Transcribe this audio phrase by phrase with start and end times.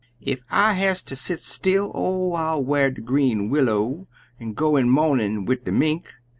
[0.25, 4.07] "Ef I has ter set still, oh, I'll w'ar de green willow,
[4.39, 6.09] An' go in mo'nin' wid de Mink!